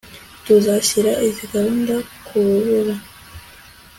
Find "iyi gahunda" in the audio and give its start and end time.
1.25-1.93